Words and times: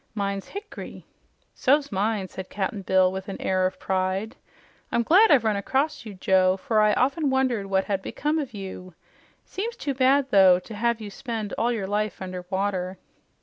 Mine's 0.15 0.47
hick'ry." 0.49 1.05
"So's 1.53 1.91
mine," 1.91 2.27
said 2.27 2.49
Cap'n 2.49 2.81
Bill 2.81 3.11
with 3.11 3.29
a 3.29 3.39
air 3.39 3.67
of 3.67 3.79
pride. 3.79 4.35
"I'm 4.91 5.03
glad 5.03 5.29
I've 5.29 5.43
run 5.43 5.55
across 5.57 6.07
you, 6.07 6.15
Joe, 6.15 6.57
for 6.57 6.81
I 6.81 6.93
often 6.93 7.29
wondered 7.29 7.67
what 7.67 7.83
had 7.83 8.01
become 8.01 8.39
of 8.39 8.51
you. 8.51 8.95
Seems 9.45 9.75
too 9.75 9.93
bad, 9.93 10.31
though, 10.31 10.57
to 10.57 10.73
have 10.73 10.97
to 10.97 11.07
spend 11.11 11.53
all 11.53 11.71
your 11.71 11.85
life 11.85 12.19
under 12.19 12.47
water." 12.49 12.97